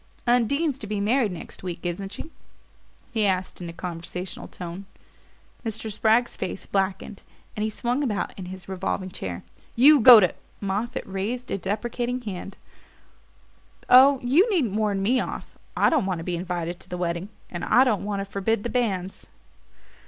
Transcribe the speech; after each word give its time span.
"Undine's 0.25 0.79
to 0.79 0.87
be 0.87 0.99
married 0.99 1.31
next 1.31 1.61
week, 1.61 1.81
isn't 1.85 2.11
she?" 2.13 2.31
he 3.11 3.23
asked 3.27 3.61
in 3.61 3.69
a 3.69 3.71
conversational 3.71 4.47
tone. 4.47 4.87
Mr. 5.63 5.93
Spragg's 5.93 6.35
face 6.35 6.65
blackened 6.65 7.21
and 7.55 7.63
he 7.63 7.69
swung 7.69 8.01
about 8.03 8.33
in 8.35 8.45
his 8.47 8.67
revolving 8.67 9.11
chair. 9.11 9.43
"You 9.75 9.99
go 9.99 10.19
to" 10.19 10.33
Moffatt 10.59 11.05
raised 11.05 11.51
a 11.51 11.59
deprecating 11.59 12.21
hand. 12.21 12.57
"Oh, 13.91 14.19
you 14.23 14.49
needn't 14.49 14.73
warn 14.73 15.03
me 15.03 15.19
off. 15.19 15.55
I 15.77 15.91
don't 15.91 16.07
want 16.07 16.17
to 16.17 16.23
be 16.23 16.35
invited 16.35 16.79
to 16.79 16.89
the 16.89 16.97
wedding. 16.97 17.29
And 17.51 17.63
I 17.63 17.83
don't 17.83 18.03
want 18.03 18.21
to 18.21 18.25
forbid 18.25 18.63
the 18.63 18.71
banns." 18.71 19.27